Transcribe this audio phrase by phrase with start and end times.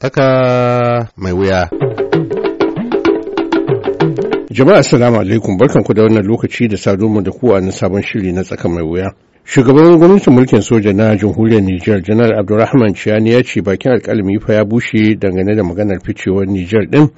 [0.00, 1.68] Tsaka mai wuya.
[4.50, 8.32] Jama'a assalamu alaikum barkanku da wannan lokaci da saduwa da ku a na sabon shiri
[8.32, 9.14] na tsaka mai wuya.
[9.44, 14.54] Shugaban gwamnatin mulkin soja na jamhuriyar Nijar Janar Abdulrahman Chiani ya ce bakin alkalami fa
[14.54, 17.08] ya bushe dangane da maganar ficewar Nijar din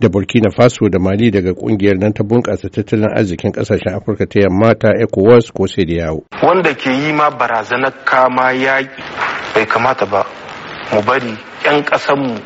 [0.00, 4.40] da Burkina Faso da Mali daga ƙungiyar nan ta bunƙasa tattalin arzikin ƙasashen Afirka ta
[4.40, 6.24] yamma ta ECOWAS ko sai da yawo.
[6.42, 9.00] Wanda ke yi ma barazanar kama yaƙi
[9.54, 10.26] bai kamata ba
[10.92, 12.38] mu bari 'yan ƙasanmu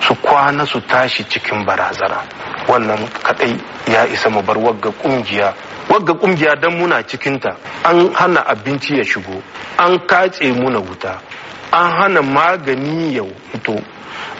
[0.00, 2.26] su kwana su tashi cikin barazana.
[2.66, 3.54] Wannan kadai
[3.86, 5.54] ya isa mu bar wagga ƙungiya
[5.88, 7.56] wagga ƙungiya dan muna cikinta.
[7.84, 9.40] An hana abinci ya shigo
[9.78, 11.20] an katse muna wuta
[11.72, 13.74] an hana magani ya fito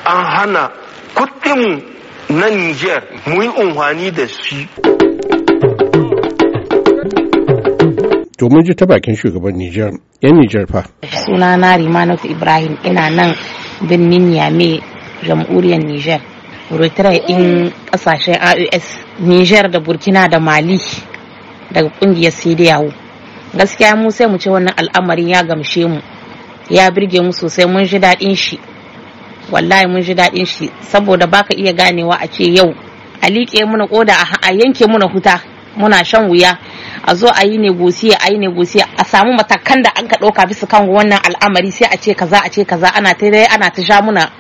[0.05, 0.71] an hana
[1.15, 1.83] kuɗin
[2.29, 4.69] na niger mu yi unhwani da shi.
[8.39, 10.83] To mun ji ta bakin shugaban Nijar, 'yan Nijar fa.
[11.07, 13.31] Sunana Rimanatu Ibrahim ina nan
[13.89, 14.81] birnin Niamey,
[15.27, 16.21] jamhuriyar Nijar.
[16.71, 18.87] Retire in ƙasashen AUS,
[19.21, 20.79] Nijar da Burkina da Mali
[21.73, 22.93] daga ƙungiyar yawo
[23.55, 26.01] Gaskiya mu sai mu ce wannan al'amarin ya gamshe mu,
[26.71, 28.59] ya birge mu sosai mun ji daɗin shi.
[29.53, 32.75] Wallahi mun ji daɗin shi saboda baka iya ganewa a ce yau
[33.23, 35.41] a liƙe muna koda a yanke muna huta
[35.77, 36.59] muna shan wuya
[37.07, 40.47] a zo a yi negosiya a yi negosiya a samu matakan da an ka ɗauka
[40.49, 43.71] bisa kan wannan al'amari sai a ce kaza a ce kaza ana ta dai ana
[43.71, 44.31] ta sha muna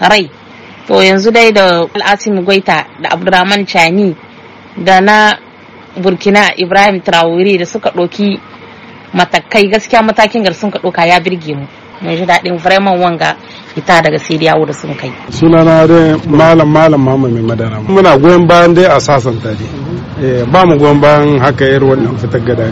[0.00, 0.30] rai.
[0.86, 4.14] To yanzu dai da al'asimu gwaita da abdurrahman chani
[4.76, 5.34] da na
[5.96, 8.38] burkina ibrahim traore da suka ɗauki
[9.14, 11.66] matakai gaskiya matakin gar sun ka ɗauka ya birge mu.
[12.02, 13.36] Mun ji daɗin vraiment wanga
[13.76, 15.10] ita daga sai yawo da sun kai.
[15.30, 17.80] Sunana dai malam malam mama mai madara.
[17.88, 19.85] Muna goyon bayan dai a sasanta dai.
[20.52, 22.66] Ba mu goyon bayan haka yar wannan fitar gada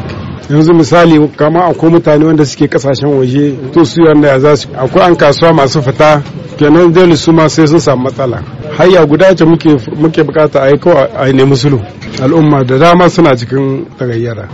[0.50, 4.68] yanzu misali kama akwai mutane wanda suke ƙasashen waje to su wanda ya za su
[4.76, 6.22] akwai an kasuwa masu fita
[6.58, 8.38] kenan dole su ma sai sun samu matsala.
[8.78, 10.78] Hayya guda ce muke muke buƙata a yi
[11.16, 11.80] a nemi sulhu.
[12.22, 14.48] Al'umma da dama suna cikin tagayyara.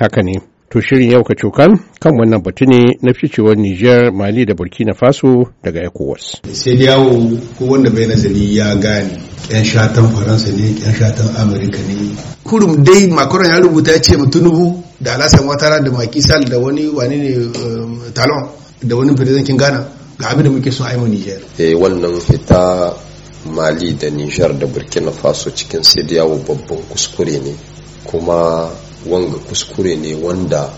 [0.00, 0.53] Haka ne.
[0.74, 4.90] To shirin yau ka cokan kan wannan batu ne na ficewar Nijar, Mali da Burkina
[4.92, 6.42] Faso daga ECOWAS.
[6.52, 7.14] Sai da yawo
[7.58, 9.22] ko wanda bai nazari ya gane
[9.54, 12.10] yan shatan Faransa ne, yan shatan Amurka ne.
[12.42, 16.58] Kurum dai Macron ya rubuta ya ce Tinubu da Alasan Watara da Macky Sall da
[16.58, 18.50] wani wani ne Talon
[18.82, 19.78] da wani firizankin Ghana
[20.18, 21.38] ga abin da muke son aimo Nijar.
[21.56, 22.90] Eh wannan fita
[23.46, 27.54] Mali da Nijar da Burkina Faso cikin sai da yawo babban kuskure ne
[28.04, 28.68] kuma
[29.06, 30.70] wanga kuskure ne wanda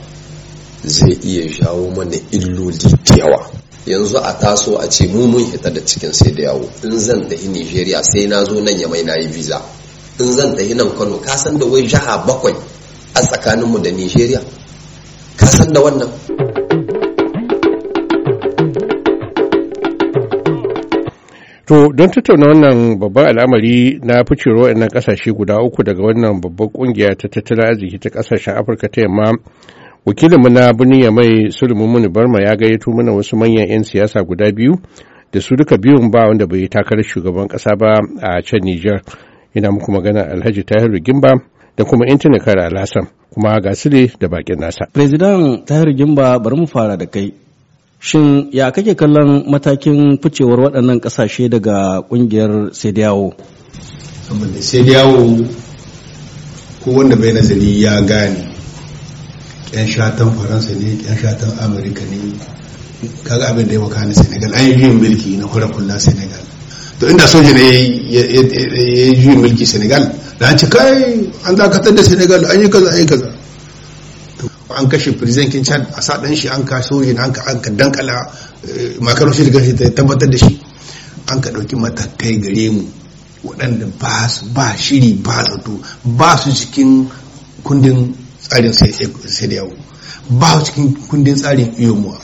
[0.85, 3.51] zai iya jawo mana illoli da yawa.
[3.87, 6.69] Yanzu a taso a ce mu mun hita da cikin sai da yawo.
[6.85, 9.63] In zan tafi nigeria sai na zo nan ya mai na yi visa.
[10.19, 12.55] In zan tafi nan kano ka san da wai jiha bakwai
[13.15, 14.43] a tsakaninmu da nigeria?
[15.37, 16.11] Ka san da wannan?
[21.67, 26.69] To don tattauna wannan babban al'amari na ficewar waɗannan ƙasashe guda uku daga wannan babban
[26.73, 29.33] ƙungiya ta tattalin arziki ta ƙasashen Afirka ta yamma
[30.07, 34.53] wakilinmu na birnin mai Sulaiman Muni Barma ya gayyato mana wasu manyan 'yan siyasa guda
[34.53, 34.79] biyu
[35.33, 39.03] da su duka biyun ba wanda bai yi takarar shugaban ƙasa ba a can Nijar.
[39.57, 41.35] Ina muku magana Alhaji Tahiru Gimba
[41.77, 43.75] da kuma intanet kare Alhassan kuma ga
[44.21, 44.87] da bakin nasa.
[44.93, 47.46] President Tahiru Gimba bari mu fara da kai.
[48.01, 53.33] Shin ya kake kallon matakin ficewar waɗannan ƙasashe daga ƙungiyar Sediyawo?
[54.61, 55.47] Sediyawo
[56.85, 58.47] ko wanda bai nazari ya gane
[59.73, 62.33] yan shatan Faransa ne, yan shatan Amurka ne,
[63.25, 66.41] kaga abin da ya maka na Senegal, an yi juyin mulki na kura kulla Senegal.
[67.01, 67.67] To inda soja ne
[68.09, 70.07] ya yi juyin mulki Senegal,
[70.39, 73.29] da an ci kai an dakatar da Senegal an yi kaza an yi kaza.
[74.71, 77.71] An kashe presidentin chad a sa dan shi an ka soji an ka an ka
[77.71, 78.27] dankala
[79.01, 80.61] makarar shi daga ta tabbatar da shi.
[81.29, 82.83] An ka ɗauki matakai gare mu
[83.45, 87.09] waɗanda ba su ba shiri ba zato ba su cikin
[87.63, 89.73] kundin tsarin sai da yawo.
[90.31, 92.19] Ba su cikin kundin tsarin iyomuwa.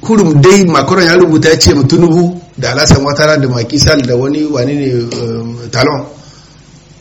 [0.00, 4.16] Kurum dai makaron ya rubuta ya ce tunubu da alasan watara da maki sal da
[4.16, 6.06] wani wani ne talon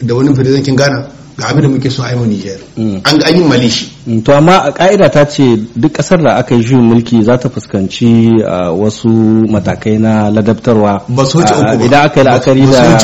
[0.02, 1.08] da wani presidentin ghana
[1.40, 2.60] ga abin da muke so a yi Niger.
[2.78, 3.88] An ga yi malishi.
[4.24, 7.50] To amma a ka'ida ta ce duk ƙasar da aka yi juyin mulki za ta
[7.50, 8.44] fuskanci
[8.76, 9.10] wasu
[9.50, 11.04] matakai na ladabtarwa.
[11.08, 11.86] Ba su wuce uku ba.
[11.86, 12.98] Idan aka yi la'akari da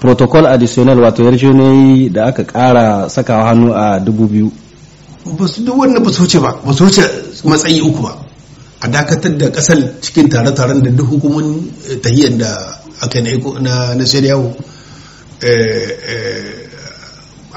[0.00, 4.52] protocol additional wato yarjejeniyoyi da aka kara sakawa hannu a dubu biyu.
[5.38, 7.02] Ba su duk wannan ba su wuce ba, ba su wuce
[7.44, 8.12] matsayi uku ba.
[8.80, 11.70] A dakatar da ƙasar cikin tare-taren da duk hukumun
[12.02, 12.50] tahiyyar da
[13.00, 14.04] aka yi na na.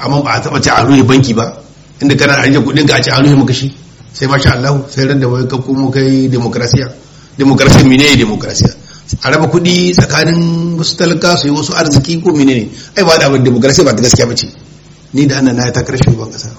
[0.00, 1.62] Amma ba a taba ci a ruhe banki ba.
[2.00, 3.68] Inda kana ajiye kuɗin ka a ci a ruhe maka shi.
[4.12, 6.88] Sai masha Allah sai ran da wai ka komo kai demokrasiya.
[7.38, 8.74] Demokrasiya mine ne demokrasiya?
[9.22, 12.68] A raba kuɗi tsakanin wasu talaka su yi wasu arziki ko mine ne?
[12.96, 14.48] Ai ba da abin demokrasiya ba ta gaskiya ba ce.
[15.12, 16.50] Ni da ana na ya takarar shugaban kasa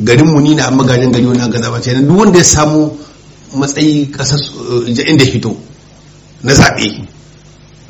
[0.00, 1.94] garin mu ni na an magajin gari wani gaza ba ce.
[1.94, 2.96] Duk wanda ya samu
[3.54, 4.36] matsayi kasa
[5.06, 5.56] inda hito
[6.42, 7.04] na zaɓe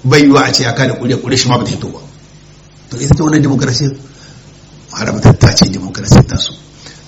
[0.05, 2.01] bai yiwa a ce aka da ƙuri'a ƙuri'a shi ma ba ta hito ba.
[2.91, 3.91] To ita ta wani demokrasiya
[4.93, 6.53] haramtatta ce demokrasiya ta su.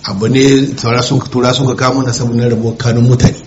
[0.02, 1.18] Abu ne tura sun
[1.66, 3.40] ka kamo na saboda kanun mutane.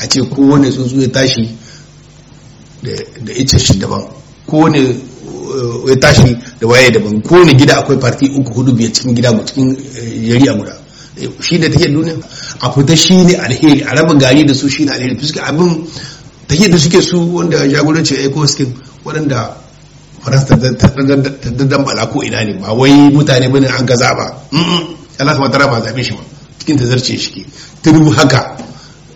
[0.00, 1.56] A ce kowane tsuntsu ya tashi
[2.82, 4.02] da ita shi daban.
[4.46, 4.80] Kowane
[5.86, 7.22] ya tashi da waye daban.
[7.22, 9.76] Kowane gida akwai parti uku huɗu biyar cikin gida cikin
[10.28, 10.76] yari a guda.
[11.40, 12.16] Shi da take duniya.
[12.60, 13.82] A fita shi ne alheri.
[13.82, 15.16] A raba gari da su shi ne alheri.
[15.18, 15.86] Fuska abin
[16.48, 18.74] take da suke su wanda jagoranci eco skin
[19.04, 19.54] waɗanda
[20.24, 20.88] faransa ta
[21.68, 24.26] dambala ko ina ne ba wai mutane ba ne an gaza ba.
[25.20, 26.22] Allah ta tara ba zaɓe shi ba.
[26.58, 27.44] Cikin ta zarce shi
[27.82, 28.56] tunubu haka.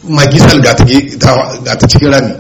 [0.09, 2.33] Magisal ga ta cikin rami.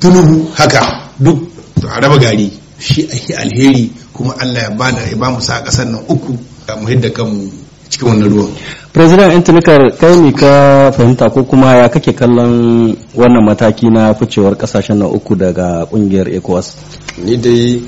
[0.00, 1.08] Tunubu haka.
[1.18, 1.48] Duk
[1.88, 2.52] a raba gari.
[2.78, 6.36] Shi ake alheri kuma Allah ya ba da ya ba mu sa ƙasar nan uku.
[6.80, 7.50] Mu hidda kanmu
[7.90, 8.52] cikin wannan ruwan.
[8.92, 14.54] President intanikar kai ne ka fahimta ko kuma ya kake kallon wannan mataki na ficewar
[14.54, 16.76] ƙasashen nan uku daga ƙungiyar ecowas?
[17.18, 17.82] Ni dai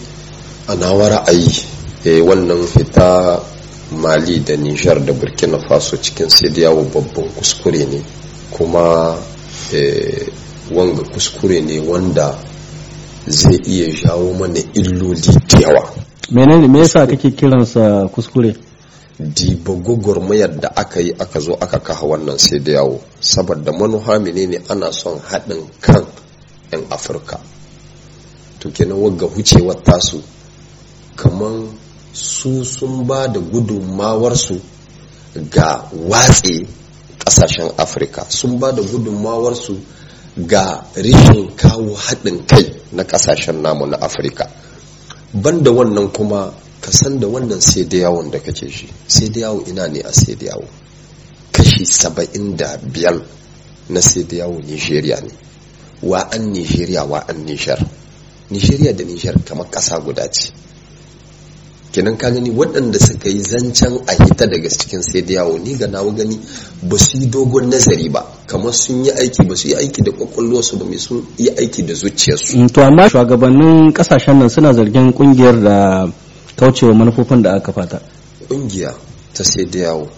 [0.69, 3.41] a nawa ra'ayi wannan fita
[3.99, 8.01] mali da nijar da burkina faso cikin yawo babban kuskure ne.
[8.51, 9.17] Kuma
[10.71, 12.39] wanga kuskure ne wanda
[13.27, 15.83] zai iya jawo mana illoli da yawa.
[16.31, 18.55] Menene me yasa kake kiransa kuskure?
[19.19, 24.19] Diba gwagwarmayar da aka yi aka zo aka kaha wannan sai da yawo saboda manuha
[24.19, 26.07] menene ana son haɗin kan
[26.73, 27.39] 'yan afirka.
[28.61, 30.23] To kenan wagga hucewar tasu
[31.17, 31.69] kamar
[32.13, 34.61] su sun ba da gudunmawarsu
[35.51, 36.67] ga watse
[37.19, 39.79] ƙasashen afirka sun ba da gudunmawarsu
[40.37, 44.49] ga rishin kawo haɗin kai na ƙasashen namu na afirka
[45.35, 48.89] banda wannan kuma ka san da wannan sai da yawon da kake shi.
[49.07, 50.67] Sai da yawo ina ne a sai da yawo?
[51.53, 53.23] Kashi saba'in da biyar
[53.89, 55.31] na sai da yawo nigeria ne.
[56.03, 57.79] Wa an nigeria wa an nijar?
[58.51, 60.51] Nigeria da nijar kamar ƙasa guda ce.
[61.93, 65.77] Kenan ka gani waɗanda suka yi zancen a hita daga cikin sai da yawo ni
[65.77, 66.39] ga nawa gani
[66.83, 68.25] ba su yi dogon nazari ba.
[68.47, 71.83] Kamar sun yi aiki ba su yi aiki da kwakwalwarsu ba mai sun yi aiki
[71.85, 72.67] da zuciyarsu.
[72.73, 76.09] To amma shugabannin ƙasashen nan suna zargin ƙungiyar da
[76.57, 78.01] kaucewa manufofin da aka fata.
[78.49, 78.95] Kungiya
[79.35, 80.09] ta sai da yawo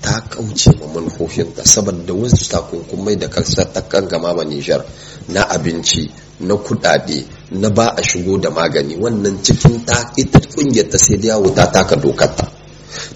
[0.00, 4.84] ta kauce wa manufofinta saboda wasu takunkumai da kansa ta gama ma Nijar
[5.28, 6.10] na abinci
[6.40, 8.96] na kudade na ba a shigo da magani.
[8.98, 10.40] Wannan cikin ta ita
[10.72, 12.48] ƙungiyar ta sai da yawo ta taka dokarta.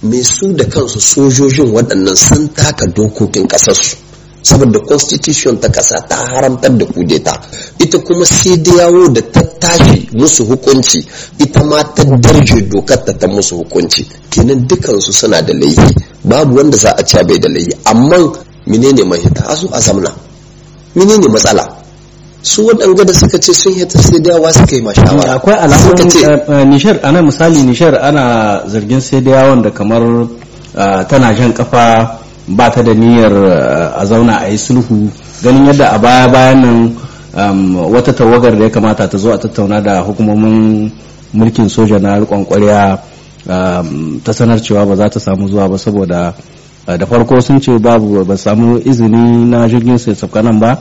[0.02, 3.96] Me su da kansu sojojin waɗannan sun taka dokokin ƙasarsu
[4.42, 7.32] saboda constitution ta ƙasa ta haramtar da kudeta
[7.80, 11.02] ita kuma sai da yawo da ta tashi musu hukunci
[11.38, 14.06] ita ma ta darje dokar ta ta musu hukunci.
[14.30, 15.94] Kenan dukansu suna da laifi
[16.24, 17.72] babu wanda za a ci bai da laifi.
[17.84, 18.16] Amma
[18.66, 19.44] menene mahita?
[19.48, 20.12] A su a zamna.
[20.94, 21.75] Menene matsala?
[22.46, 26.69] Su waɗanga da suka ce sun yata sai da yawa suka yi mashawara akwai alamun
[26.70, 30.02] nishar ana misali nishar ana zargin sai da yawon da kamar
[31.08, 33.32] tana jan kafa ba ta da niyyar
[33.98, 35.10] a zauna a yi sulhu.
[35.43, 36.94] Ganin yadda a baya bayan nan
[37.93, 40.90] wata tawagar da ya kamata ta zo a tattauna da hukumomin
[41.35, 42.99] mulkin soja na rikon kwarya
[44.23, 46.35] ta sanar cewa ba za ta samu zuwa ba saboda
[46.87, 50.78] da farko sun ce babu ba samu izini na jirgin sai nan ba.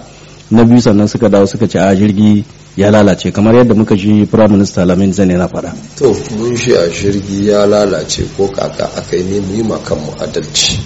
[0.51, 2.43] Na biyu sannan suka dawo suka ce a jirgi
[2.77, 3.31] ya lalace.
[3.31, 5.73] Kamar yadda muka ji prime minister lamin zane na faɗa.
[5.97, 10.11] to mun shi a jirgi ya lalace ko kaka aka yi mu yi makan mu
[10.21, 10.77] adalci.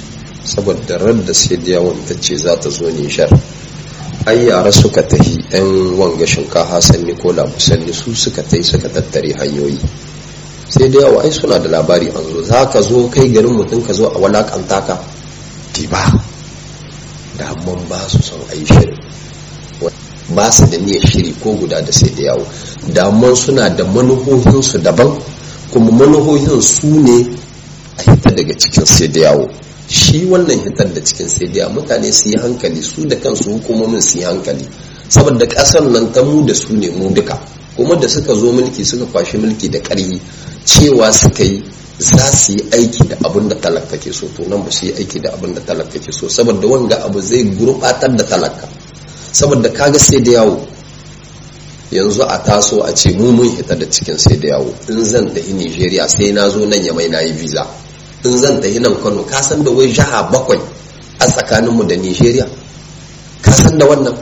[0.43, 3.27] Saboda radda sai da yawon ta ce za ta zo nishar
[4.25, 9.33] ai yara suka tahi yan wanga shinkafa sanni ko labusanni su suka tahi suka tattare
[9.35, 9.77] hanyoyi.
[10.69, 12.41] Sai da yawa ai suna da labari an zo.
[12.47, 14.95] Za ka zo kai garin mutum ka zo a walakanta ka?
[15.89, 16.03] Ba.
[17.37, 18.95] Da amman ba su son ai shirin.
[20.35, 22.45] Ba su da niyyar shiri ko guda da sai da yawo.
[22.93, 25.11] Daman suna da manuhohinsu daban
[25.71, 27.17] kuma manuhohin su ne
[27.97, 29.49] a hita daga cikin sai da yawo.
[29.89, 34.01] Shi wannan hitar da cikin sai da mutane su yi hankali su da kansu hukumomin
[34.01, 34.65] su yi hankali.
[35.09, 37.33] Saboda ƙasar nan ta mu da su ne mu duka.
[37.75, 40.19] Kuma da suka zo mulki suka kwashi mulki da ƙarfi
[40.65, 41.63] cewa suka yi
[41.97, 44.27] za su yi aiki da abin da talaka ke so.
[44.37, 46.27] To nan ba su yi aiki da abin da talaka ke so.
[46.29, 48.67] Saboda wanga abu zai gurbatar da talaka.
[49.31, 50.57] Saboda kaga sai da yawo.
[51.91, 54.69] Yanzu a taso a ce mu mun hita da cikin sai da yawo.
[54.89, 57.65] In zan tafi Nigeria sai na zo nan ya mai na yi visa.
[58.25, 60.59] In zan tafi nan Kano ka san da wai jaha bakwai
[61.19, 62.47] a tsakaninmu da nigeria
[63.41, 64.15] ka san da wannan?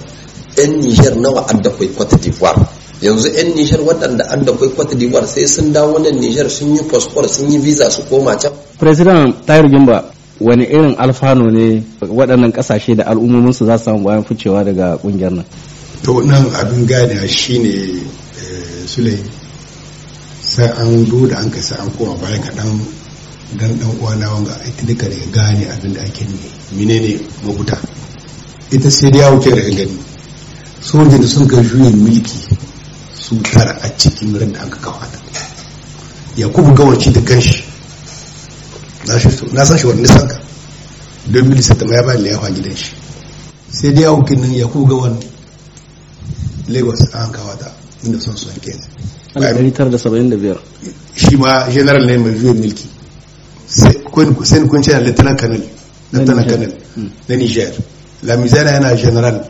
[0.57, 2.57] 'yan niger nawa adda kwai cote d'ivoire?
[3.01, 6.81] Yanzu 'yan niger waɗanda adda kwai cote d'ivoire sai sun dawo nan niger sun yi
[6.89, 8.49] passport sun yi visa su koma can.
[8.81, 10.01] President tayar gimba
[10.39, 15.31] wani irin alfano ne waɗannan ƙasashe da al'ummominsu za su samu bayan ficewa daga ƙungiyar
[15.31, 15.45] nan?
[16.03, 18.01] To nan abin gane shine
[18.85, 19.17] sulai
[20.41, 22.79] sai an zo da an kai sai an koma bayan kaɗan
[23.59, 26.37] dan dan uwana wanga ita duka daga gane abin da ake ne
[26.77, 27.77] menene mabuta
[28.71, 29.97] ita sai da yawo ke daga gani.
[30.81, 32.39] Sojin da sun ga juyin mulki
[33.13, 35.41] su tara a cikin ran da aka kawo ta
[36.37, 37.66] yakubu gawarci da kanshi.
[39.53, 40.39] Na san shi wanda sanka
[41.31, 42.91] don milisa ta ya bayan yawa gidan shi.
[43.71, 45.17] Sai da yawo kinin yakubu gawan
[46.67, 47.71] lagos an kawo ta
[48.03, 48.87] inda son son kenan
[49.35, 50.57] 1975
[51.15, 52.87] shi ma general ne mai juyin mulki.
[53.67, 55.63] Sai kun ce lieutenant colonel
[56.11, 56.73] lieutenant colonel
[57.27, 57.71] na niger.
[58.23, 59.47] Lamizana yana general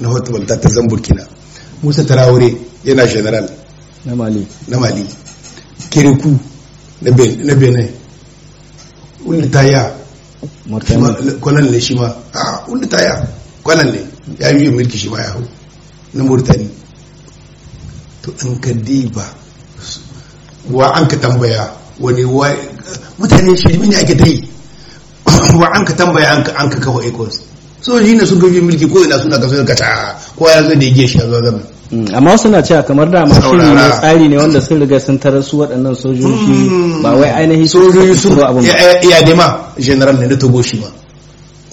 [0.00, 1.26] na hotubalta ta zan burkina
[1.82, 3.48] musa tarawore yana general
[4.04, 4.46] na mali.
[4.68, 5.04] na mali.
[5.90, 6.38] Kiriku
[7.02, 7.10] na
[7.54, 7.99] benin
[9.26, 9.90] wanda ta ya
[11.40, 12.06] kwanan ne shi ma.
[12.34, 13.26] A wanda ta ya
[13.62, 14.00] kwanan ne.
[14.38, 15.42] Ya yi mulki shi ma ya hau.
[16.14, 16.68] Na murtani.
[18.22, 19.24] To an ka diba
[20.70, 22.48] wa an ka tambaya wani wa
[23.18, 24.48] mutane shi ne ake ta yi.
[25.60, 27.40] Wa an ka tambaya an ka kawo ecos.
[27.80, 30.86] Sojoji ne sun gaji mulki ko ina suna kaso ka ta ko ya zo da
[30.86, 34.36] ya shi a zuwa zama amma wasu na cewa kamar da shiri ne tsari ne
[34.36, 38.62] wanda sun riga sun tarar su waɗannan sojoji ba wai ainihin sojoji su abin
[39.10, 40.86] ya dema general ne na togo shi ma.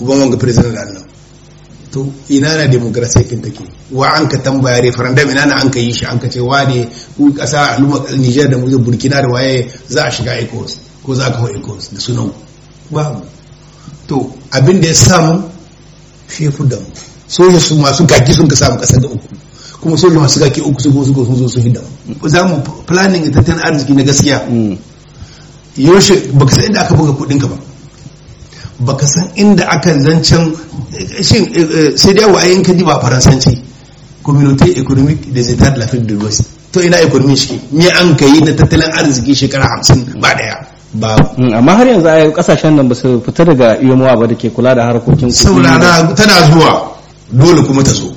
[0.01, 1.03] Uban wanga president da annan
[1.91, 3.61] to ina na demokrasiya kin take?
[3.91, 6.05] Wa an ka tambaya referendum ina na an ka yi shi?
[6.05, 10.11] An ka ce wa ne ku kasa al'umma Niger da Burkina da waye za a
[10.11, 12.31] shiga ECOWAS ko za ka hau ECOWAS da sunan
[12.89, 13.21] babu.
[14.07, 15.43] To abin da ya samu
[16.27, 16.85] shefu da mu.
[17.27, 19.27] Soja su masu gaki sun ka samu ƙasar da uku.
[19.81, 21.81] Kuma soja masu gaki uku su gosu sun zo su hidda
[22.25, 24.41] za mu planning tattalin arziki na gaskiya.
[25.77, 27.55] Yaushe baka san inda aka buga kuɗin ka ba.
[28.79, 30.53] Baka san inda aka zancen
[31.21, 31.45] shin
[31.97, 33.61] sai dai wa ayyanka ba faransanci.
[34.23, 36.41] Communauté économique des états de l'Afrique de l'Ouest.
[36.71, 40.57] To ina economy shi me an kai na tattalin arziki shekara hamsin ba ɗaya
[40.93, 41.15] ba
[41.57, 44.73] amma har yanzu a ƙasashen nan ba su fita daga iyomowa ba da ke kula
[44.75, 45.31] da harkokin kuɗi.
[45.31, 46.91] Saurara tana zuwa.
[47.31, 48.16] Dole kuma ta zo.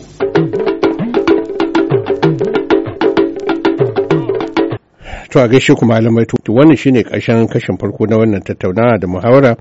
[5.30, 9.06] To a gaishe ku malamai to wannan shine ƙarshen kashin farko na wannan tattaunawa da
[9.06, 9.56] muhawara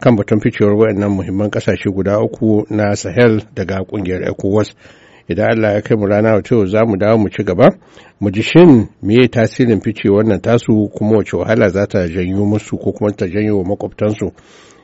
[0.00, 4.74] kan batun ficewar waɗannan muhimman ƙasashe guda uku na Sahel daga ƙungiyar ECOWAS.
[5.28, 7.70] Idan Allah ya kai mu rana wato za mu dawo mu ci gaba.
[8.20, 12.76] Mu ji shin meye tasirin fice wannan tasu kuma wace wahala za ta janyo musu
[12.76, 14.32] ko kuma ta janyo wa makwabtansu.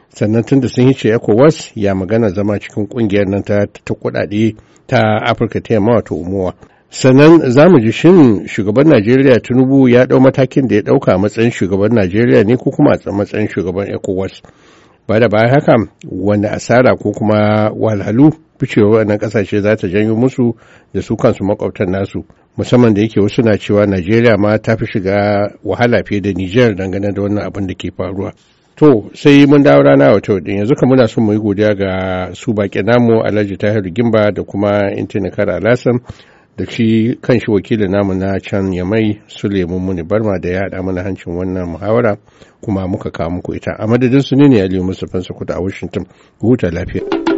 [0.08, 4.56] Sannan tunda sun yi ce ECOWAS ya magana zama cikin ƙungiyar nan ta ta kuɗaɗe
[4.86, 6.54] ta Afirka ta yamma wato umuwa
[6.90, 11.50] sannan za mu ji shin shugaban najeriya tinubu ya ɗau matakin da ya ɗauka matsayin
[11.50, 14.42] shugaban najeriya ne ko kuma a matsayin shugaban ecowas?
[15.08, 15.74] Ba da bayan haka
[16.10, 20.54] wani asara ko kuma walhalu ficewa wannan ƙasashe za ta janyo musu
[20.94, 22.24] da su kansu makwabtan nasu?
[22.56, 26.74] Musamman da yake wasu na cewa najeriya ma ta fi shiga wahala fiye da niger
[26.74, 28.32] dangane da wannan abin da ke faruwa.
[28.76, 32.52] To sai mun dawo rana wato din yanzu muna son mu yi godiya ga su
[32.52, 36.00] baƙi namu alhaji tahiru gimba da kuma intanikar alasan
[36.56, 40.82] da shi kan shi wakilin namu na can yamai suleiman muni barma da ya haɗa
[40.82, 42.16] mana hancin wannan muhawara
[42.60, 43.72] kuma muka kawo muku ita.
[43.78, 46.04] A madadin su ne ne aliyu mustapha sakuta a washington
[46.40, 47.29] huta lafiya.